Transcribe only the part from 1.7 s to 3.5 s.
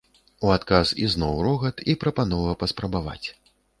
і прапанова паспрабаваць.